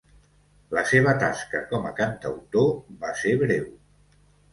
[0.77, 2.71] La seva tasca com a cantautor
[3.05, 3.69] va ser breu.